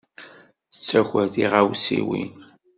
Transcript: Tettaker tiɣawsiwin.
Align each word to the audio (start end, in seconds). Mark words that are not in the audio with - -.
Tettaker 0.71 1.25
tiɣawsiwin. 1.33 2.31